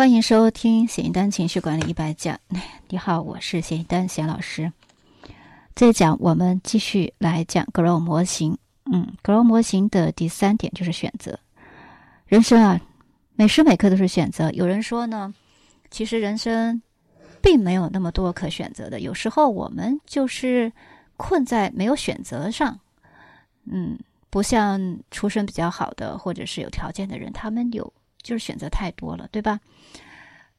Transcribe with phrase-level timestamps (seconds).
[0.00, 2.40] 欢迎收听谢一丹情绪管理一百讲。
[2.88, 4.72] 你好，我是谢一丹谢老师。
[5.74, 8.56] 这讲我们继续来讲 Grow 模型。
[8.90, 11.38] 嗯，Grow 模型的第三点就是选择。
[12.24, 12.80] 人生啊，
[13.34, 14.50] 每时每刻都是选择。
[14.52, 15.34] 有人说呢，
[15.90, 16.80] 其实人生
[17.42, 19.00] 并没有那么多可选择的。
[19.00, 20.72] 有时候我们就是
[21.18, 22.80] 困在没有选择上。
[23.66, 23.98] 嗯，
[24.30, 27.92] 不像出身比较好的或者是有条件的人，他们有。
[28.22, 29.60] 就是选择太多了，对吧？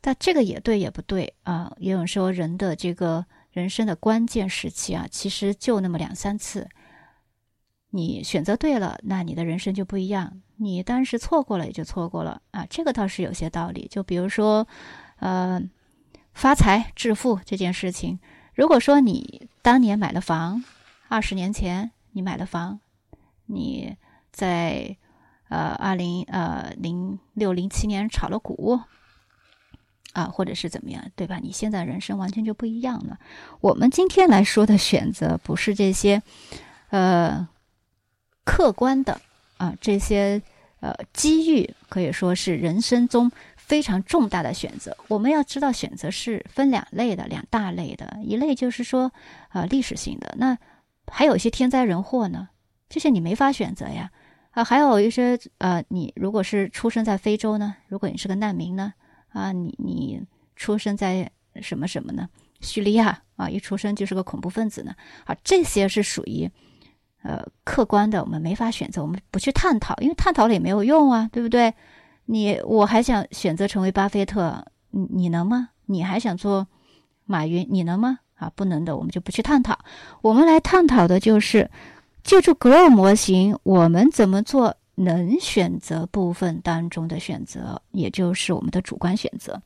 [0.00, 1.74] 但这个也对也不对啊。
[1.78, 6.68] 也有说人的这个人生的关键时期啊，其实就那么两三次。
[7.90, 12.66] 你选择对了，那你的人生就不一样；你当时错过了，也就错过了啊。
[12.70, 13.88] 这个倒是有些道理。
[13.90, 14.68] 就比如说，
[15.16, 15.60] 呃，
[16.32, 18.20] 发财致富这件事情，
[18.54, 20.62] 如果说你当年买了房，
[21.08, 22.78] 二十年前你买了房，
[23.46, 23.96] 你
[24.30, 24.96] 在。
[25.48, 28.80] 呃，二零呃零六零七年炒了股，
[30.12, 31.38] 啊，或者是怎么样，对吧？
[31.42, 33.18] 你现在人生完全就不一样了。
[33.60, 36.22] 我们今天来说的选择，不是这些，
[36.90, 37.48] 呃，
[38.44, 39.20] 客观的
[39.56, 40.42] 啊，这些
[40.80, 44.96] 呃机遇，可以说是人生中非常重大的选择。
[45.08, 49.12] 我们要知道，选择是分两类的，两大类的，一类就是说，
[49.50, 50.34] 呃，历史性的。
[50.36, 50.58] 那
[51.10, 52.48] 还有一些天灾人祸呢，
[52.88, 54.10] 这些你没法选择呀。
[54.58, 57.76] 啊，还有一些呃，你如果是出生在非洲呢？
[57.86, 58.92] 如果你是个难民呢？
[59.28, 60.20] 啊，你你
[60.56, 61.30] 出生在
[61.62, 62.28] 什么什么呢？
[62.60, 64.92] 叙利亚啊，一出生就是个恐怖分子呢？
[65.26, 66.50] 啊，这些是属于
[67.22, 71.72] 呃客观的，我们没法选择，我们不去探讨，因为探讨了也没有用啊，对不对？
[72.24, 75.68] 你我还想选择成为巴菲特，你你能吗？
[75.86, 76.66] 你还想做
[77.26, 78.18] 马云，你能吗？
[78.34, 79.78] 啊，不能的，我们就不去探讨。
[80.20, 81.70] 我们来探讨的就是。
[82.28, 89.62] 借助 Grow 模型，我们怎么做能选择部分当中的选择，也就是我们的主观选择。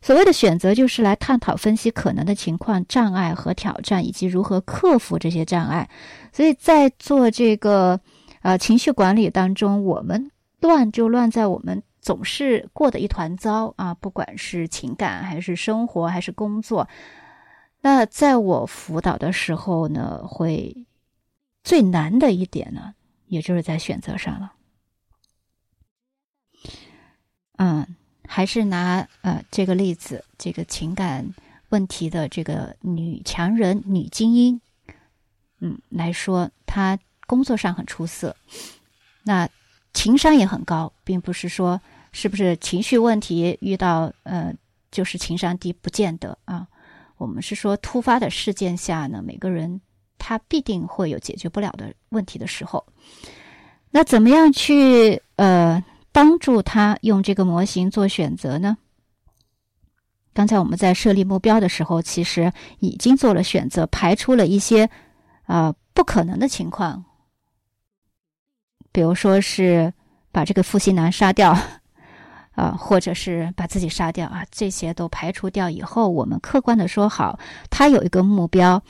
[0.00, 5.90] 所谓的选择，就是来探讨分析可能的情况、障碍和挑战，以及如何克服这些障碍。
[6.32, 7.98] 所以在做这个
[8.42, 16.86] 呃情绪管理当中，我们乱就乱在我们总是过得一团糟啊，不管是情感还是生活还是工作。
[17.80, 20.86] 那在我辅导的时候呢，会。
[21.66, 22.94] 最难的一点呢，
[23.26, 24.52] 也就是在选择上了。
[27.58, 27.84] 嗯，
[28.24, 31.34] 还是拿呃这个例子，这个情感
[31.70, 34.60] 问题的这个女强人、女精英，
[35.58, 38.36] 嗯来说，她工作上很出色，
[39.24, 39.48] 那
[39.92, 41.80] 情商也很高，并不是说
[42.12, 44.54] 是不是情绪问题遇到呃
[44.92, 46.68] 就是情商低，不见得啊。
[47.16, 49.80] 我们是说突发的事件下呢，每个人。
[50.18, 52.86] 他必定会有解决不了的问题的时候，
[53.90, 58.78] 那怎么样去呃帮助他用这个模型做选择呢？
[60.32, 64.90] 刚才我们在设立目标的时候，其实已经做了选择，排除了一些
[65.44, 67.04] 啊不可能的情况，
[68.92, 69.94] 比如说是
[70.32, 71.56] 把这个负心男杀掉
[72.52, 77.38] 啊，或者是把自己杀掉啊，这些都排除掉以后，我们客观的说好，
[77.70, 78.82] 他有一个目标。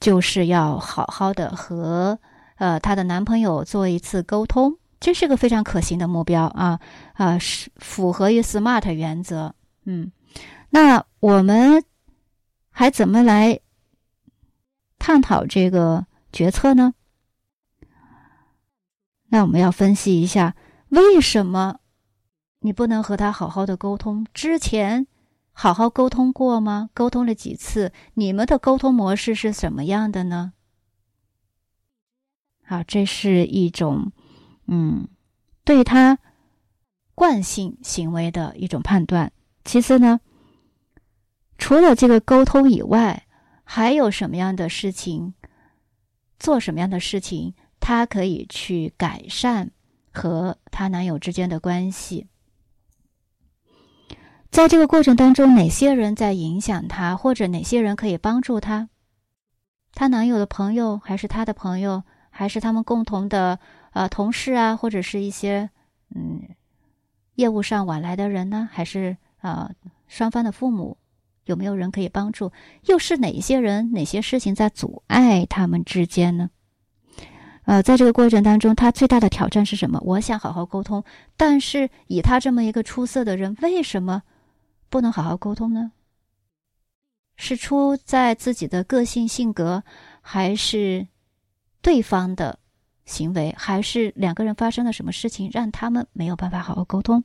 [0.00, 2.18] 就是要好好的和
[2.56, 6.80] 呃她的男朋友做一次沟通，这是个非常可行的目标啊
[7.14, 9.54] 啊，是符合于 SMART 原则。
[9.84, 10.12] 嗯，
[10.70, 11.82] 那我们
[12.70, 13.60] 还怎么来
[14.98, 16.94] 探讨这个决策呢？
[19.30, 20.54] 那我们要分析一下，
[20.88, 21.80] 为什么
[22.60, 24.26] 你不能和他好好的沟通？
[24.32, 25.06] 之前。
[25.60, 26.88] 好好沟通过吗？
[26.94, 27.92] 沟通了几次？
[28.14, 30.52] 你们的沟通模式是什么样的呢？
[32.64, 34.12] 好，这是一种，
[34.68, 35.08] 嗯，
[35.64, 36.20] 对他
[37.16, 39.32] 惯性行为的一种判断。
[39.64, 40.20] 其次呢，
[41.58, 43.26] 除了这个沟通以外，
[43.64, 45.34] 还有什么样的事情，
[46.38, 49.72] 做什么样的事情，他可以去改善
[50.12, 52.28] 和他男友之间的关系？
[54.50, 58.88] 在这个过程当中，哪些人在影响她，或者哪些人可以帮助她？
[59.92, 63.58] 她男友的朋友，还是她的朋友，还是他们共同的
[63.92, 65.70] 呃同事啊，或者是一些
[66.14, 66.42] 嗯
[67.34, 68.68] 业务上往来的人呢？
[68.72, 69.70] 还是啊
[70.06, 70.96] 双方的父母？
[71.44, 72.50] 有没有人可以帮助？
[72.86, 76.50] 又是哪些人、哪些事情在阻碍他们之间呢？
[77.64, 80.00] 呃，在这个过程当中，他最大的挑战是什么？
[80.04, 81.04] 我想好好沟通，
[81.36, 84.22] 但是以他这么一个出色的人，为什么？
[84.88, 85.92] 不能好好沟通呢？
[87.36, 89.84] 是出在自己的个性性格，
[90.20, 91.06] 还是
[91.80, 92.58] 对方的
[93.04, 97.22] 行为，还是两个人发生了什么事情让他们没有办法好好沟通？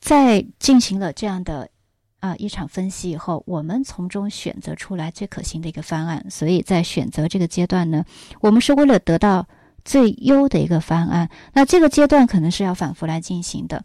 [0.00, 1.70] 在进行了这样的
[2.18, 6.28] 啊一场分析以后，我们从中选择出来最可行的一个方案。
[6.28, 8.04] 所以在选择这个阶段呢，
[8.40, 9.46] 我们是为了得到
[9.84, 11.28] 最优的一个方案。
[11.52, 13.84] 那这个阶段可能是要反复来进行的，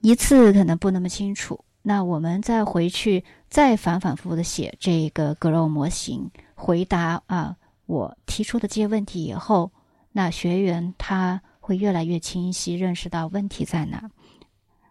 [0.00, 1.64] 一次可能不那么清楚。
[1.82, 7.56] 那我们再回去，再反反复复的写这个 Grow 模型，回答啊
[7.86, 9.72] 我提出的这些问题以后，
[10.12, 14.10] 那学员他会越来越清晰，认识到问题在哪，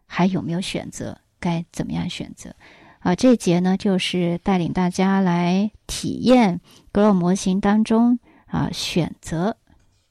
[0.08, 2.56] 还有没有选择，该怎么样选择
[3.02, 3.14] 啊？
[3.14, 6.60] 这节呢，就是带领大家来体验
[6.92, 8.18] Grow 模型当中
[8.48, 9.58] 啊选择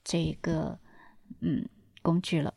[0.09, 0.79] 这一个
[1.41, 1.69] 嗯
[2.01, 2.55] 工具了。